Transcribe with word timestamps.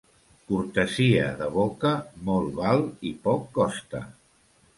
Cortesia 0.51 1.27
de 1.41 1.49
boca 1.57 1.91
molt 2.31 2.57
val 2.63 2.83
i 3.11 3.13
poc 3.29 3.45
costa. 3.61 4.03